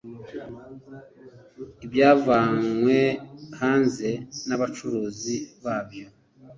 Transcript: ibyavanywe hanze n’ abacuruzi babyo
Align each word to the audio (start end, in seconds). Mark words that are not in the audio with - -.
ibyavanywe 1.85 2.99
hanze 3.59 4.09
n’ 4.47 4.49
abacuruzi 4.55 5.35
babyo 5.63 6.05